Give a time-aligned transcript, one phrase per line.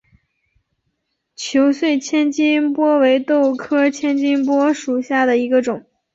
[1.35, 5.85] 球穗千斤拔为豆科千斤拔属下的一个种。